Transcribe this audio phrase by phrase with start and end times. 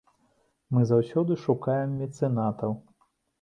[0.75, 2.75] Мы заўсёды шукаем мецэнатаў.